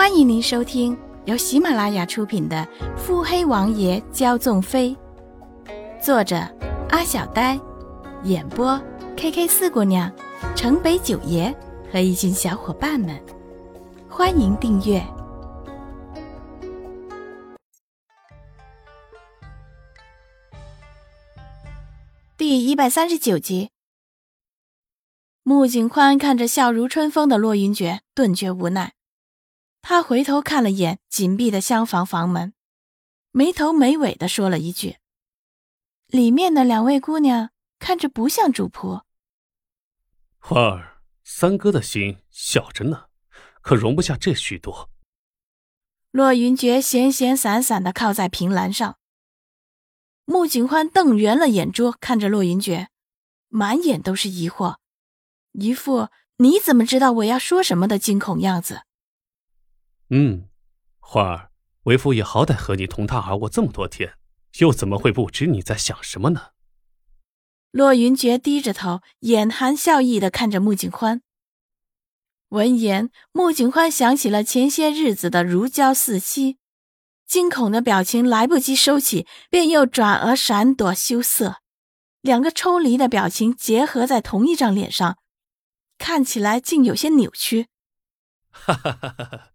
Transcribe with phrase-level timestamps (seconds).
[0.00, 4.96] 欢迎您收听由喜马拉雅出品的《腹黑王爷骄纵妃》，
[6.02, 6.36] 作者
[6.88, 7.60] 阿小呆，
[8.22, 8.80] 演播
[9.14, 10.10] K K 四姑娘、
[10.56, 11.54] 城北九爷
[11.92, 13.22] 和一群小伙伴们。
[14.08, 15.06] 欢迎订阅
[22.38, 23.68] 第一百三十九集。
[25.42, 28.94] 穆景宽看着笑如春风的洛云珏，顿觉无奈。
[29.82, 32.54] 他回头看了眼紧闭的厢房房门，
[33.32, 34.98] 没头没尾的说了一句
[36.06, 39.02] ：“里面的两位姑娘看着不像主仆。”
[40.38, 43.06] 花儿，三哥的心小着呢，
[43.62, 44.90] 可容不下这许多。
[46.10, 48.98] 洛云珏闲闲散散的靠在凭栏上，
[50.24, 52.88] 穆景欢瞪圆了眼珠看着洛云珏，
[53.48, 54.76] 满眼都是疑惑，
[55.52, 58.82] 一副你怎么知道我要说什么的惊恐样子。
[60.10, 60.48] 嗯，
[60.98, 61.50] 花儿，
[61.84, 64.14] 为父也好歹和你同榻而卧这么多天，
[64.58, 66.50] 又怎么会不知你在想什么呢？
[67.70, 71.22] 洛云珏低着头，眼含笑意的看着穆景欢。
[72.48, 76.58] 闻言，穆景欢想起了前些日子的如胶似漆，
[77.24, 81.60] 惊恐的表情来不及收起，便又转而闪躲羞涩，
[82.20, 85.18] 两个抽离的表情结合在同一张脸上，
[85.96, 87.68] 看起来竟有些扭曲。
[88.50, 89.50] 哈哈哈哈哈！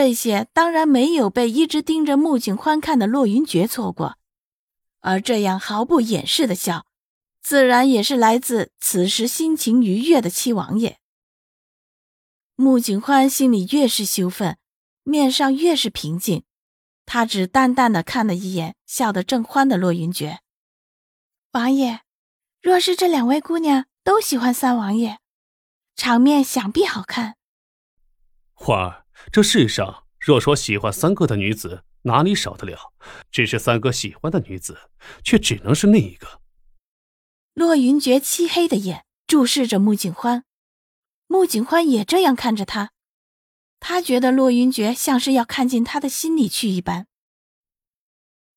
[0.00, 4.16] 这些当然没有被一直盯着穆景欢看的洛云珏错过，
[5.00, 6.86] 而这样毫不掩饰的笑，
[7.42, 11.00] 自然也是来自此时心情愉悦的七王爷。
[12.54, 14.56] 穆景欢心里越是羞愤，
[15.02, 16.44] 面上越是平静，
[17.04, 20.38] 他只淡淡的看了一眼笑得正欢的洛云珏。
[21.50, 22.02] 王爷，
[22.62, 25.18] 若是这两位姑娘都喜欢三王爷，
[25.96, 27.34] 场面想必好看。
[28.54, 29.07] 花儿。
[29.30, 32.92] 这世上若说喜欢三哥的女子，哪里少得了？
[33.30, 34.90] 只是三哥喜欢的女子，
[35.22, 36.40] 却只能是那一个。
[37.54, 40.44] 洛云珏漆黑的眼注视着穆景欢，
[41.26, 42.92] 穆景欢也这样看着他。
[43.80, 47.06] 他觉得洛云珏像是要看进他的心里去一般。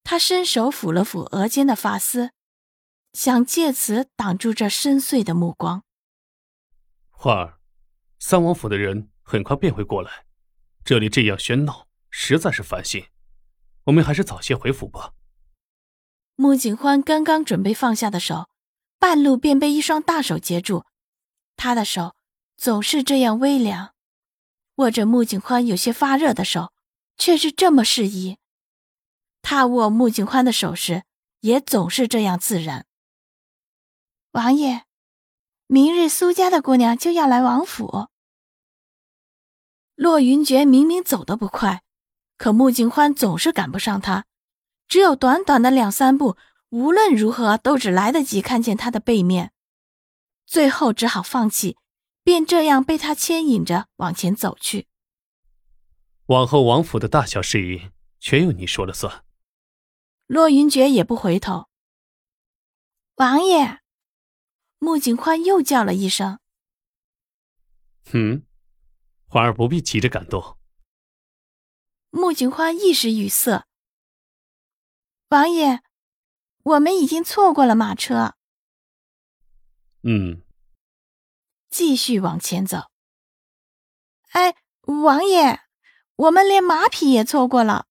[0.03, 2.31] 他伸手抚了抚额间的发丝，
[3.13, 5.83] 想借此挡住这深邃的目光。
[7.09, 7.59] 花儿，
[8.17, 10.25] 三王府的人很快便会过来。
[10.83, 13.05] 这里这样喧闹，实在是烦心。
[13.85, 15.13] 我们还是早些回府吧。
[16.35, 18.49] 穆景欢刚刚准备放下的手，
[18.97, 20.85] 半路便被一双大手接住。
[21.55, 22.15] 他的手
[22.57, 23.93] 总是这样微凉，
[24.75, 26.73] 握着穆景欢有些发热的手，
[27.17, 28.37] 却是这么适宜。
[29.43, 31.03] 他握穆景欢的手时，
[31.41, 32.85] 也总是这样自然。
[34.31, 34.85] 王爷，
[35.67, 38.09] 明日苏家的姑娘就要来王府。
[40.01, 41.83] 洛云珏明明走得不快，
[42.35, 44.25] 可穆景欢总是赶不上他。
[44.87, 46.37] 只有短短的两三步，
[46.69, 49.53] 无论如何都只来得及看见他的背面。
[50.47, 51.77] 最后只好放弃，
[52.23, 54.87] 便这样被他牵引着往前走去。
[56.25, 59.23] 往后王府的大小事宜，全由你说了算。
[60.25, 61.67] 洛云珏也不回头。
[63.17, 63.81] 王爷，
[64.79, 66.39] 穆景欢又叫了一声。
[68.13, 68.41] 嗯。
[69.31, 70.57] 花儿不必急着感动。
[72.09, 73.65] 穆景欢一时语塞。
[75.29, 75.79] 王爷，
[76.63, 78.35] 我们已经错过了马车。
[80.03, 80.43] 嗯。
[81.69, 82.91] 继续往前走。
[84.31, 85.61] 哎，王爷，
[86.17, 87.87] 我们连马匹也错过了。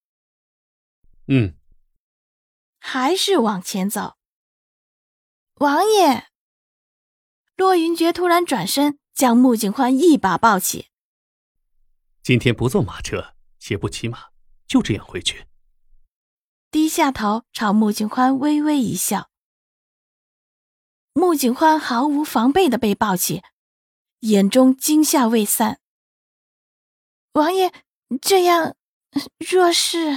[1.29, 1.57] 嗯。
[2.79, 4.19] 还是往前走。
[5.55, 6.29] 王爷，
[7.57, 10.90] 洛云珏突然转身，将穆景欢一把抱起。
[12.31, 13.35] 今天不坐马车，
[13.71, 14.29] 也不骑马，
[14.65, 15.47] 就这样回去。
[16.71, 19.31] 低下头朝穆景欢微微一笑。
[21.13, 23.43] 穆景欢毫无防备的被抱起，
[24.21, 25.81] 眼中惊吓未散。
[27.33, 27.73] 王爷
[28.23, 28.77] 这样，
[29.41, 30.17] 若是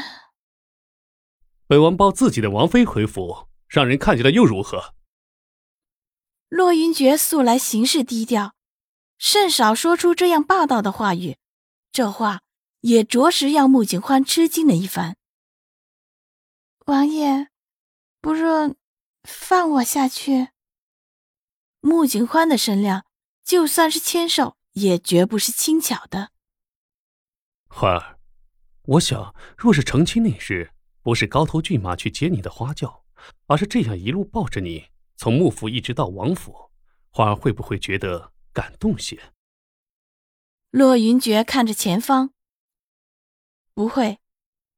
[1.66, 4.94] 本王抱自己的王妃回府，让人看见了又如何？
[6.48, 8.54] 洛云珏素来行事低调，
[9.18, 11.38] 甚少说出这样霸道的话语。
[11.94, 12.42] 这话
[12.82, 15.16] 也着实让穆景欢吃惊了一番。
[16.88, 17.50] 王爷，
[18.20, 18.76] 不若
[19.22, 20.50] 放我下去。
[21.82, 23.06] 穆景欢的身量，
[23.44, 26.32] 就算是千寿，也绝不是轻巧的。
[27.70, 28.18] 花儿，
[28.86, 30.72] 我想，若是成亲那日，
[31.04, 33.06] 不是高头骏马去接你的花轿，
[33.46, 36.72] 而是这样一路抱着你，从幕府一直到王府，
[37.12, 39.33] 花儿会不会觉得感动些？
[40.74, 42.34] 洛云珏看着前方，
[43.76, 44.20] 不会。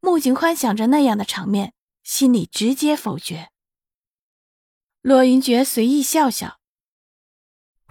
[0.01, 3.49] 穆景欢想着那样的场面，心里直接否决。
[4.99, 6.59] 洛云珏随意笑笑：“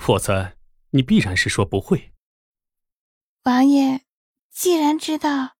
[0.08, 0.58] 我猜
[0.90, 2.12] 你必然是说不会。”
[3.44, 4.02] 王爷，
[4.50, 5.56] 既然知道，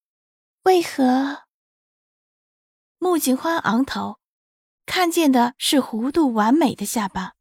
[0.64, 1.44] 为何？
[2.99, 4.20] 穆景欢昂头，
[4.85, 7.37] 看见的是弧度完美的下巴。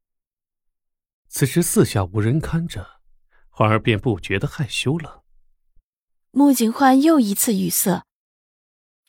[1.27, 2.92] 此时四下无人看着，
[3.55, 5.23] 花儿便不觉得害羞了。
[6.31, 8.03] 穆景欢又一次语塞。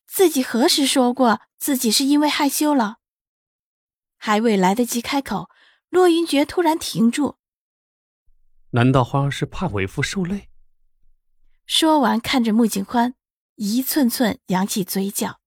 [0.06, 2.98] 自己何时说过自己是因为害羞了？
[4.18, 5.48] 还未来得及开口，
[5.88, 7.38] 洛云珏突然停住。
[8.72, 10.50] 难道花儿是怕为父受累？
[11.64, 13.14] 说完，看着穆景欢，
[13.54, 15.40] 一寸寸扬起嘴角。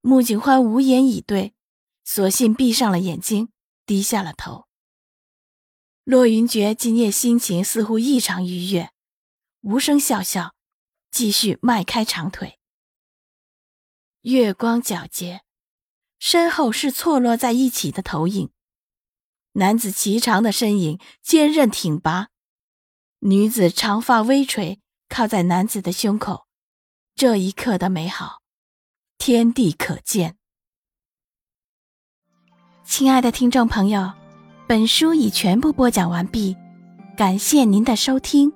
[0.00, 1.54] 穆景欢无言以对，
[2.04, 3.50] 索性闭上了眼睛，
[3.84, 4.68] 低下了头。
[6.04, 8.90] 骆云珏今夜心情似乎异常愉悦，
[9.60, 10.52] 无声笑笑，
[11.12, 12.58] 继续迈开长腿。
[14.22, 15.42] 月光皎洁，
[16.18, 18.50] 身后是错落在一起的投影。
[19.52, 22.30] 男子颀长的身影坚韧挺拔，
[23.20, 26.48] 女子长发微垂，靠在男子的胸口。
[27.14, 28.42] 这一刻的美好，
[29.18, 30.36] 天地可见。
[32.84, 34.12] 亲爱的听众朋友，
[34.72, 36.56] 本书已全部播讲完毕，
[37.14, 38.50] 感谢您的收听。